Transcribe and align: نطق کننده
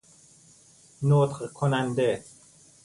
نطق 1.03 1.53
کننده 1.53 2.23